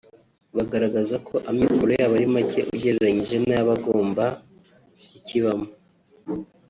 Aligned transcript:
bagaragaza 0.55 1.15
ko 1.27 1.35
amikoro 1.49 1.89
yabo 1.99 2.13
ari 2.17 2.27
make 2.35 2.59
ugereranyije 2.73 3.35
n’ay’abagomba 3.45 4.25
kukibamo 5.11 5.67